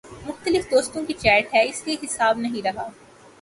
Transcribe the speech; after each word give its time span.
مختلف 0.25 0.69
دوستوں 0.71 1.03
کی 1.05 1.13
چیٹ 1.13 1.53
ہے 1.53 1.63
اس 1.69 1.81
لیے 1.87 1.95
حساب 2.03 2.37
نہیں 2.39 2.61
رہا 2.65 2.87